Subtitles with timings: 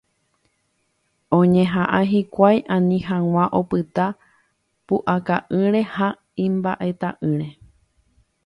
[1.39, 4.05] Oñeha'ã hikuái ani hag̃ua opyta
[4.87, 6.07] pu'aka'ỹre ha
[6.47, 7.47] imba'eta'ỹre.